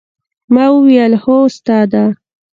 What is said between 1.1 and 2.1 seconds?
هو استاده.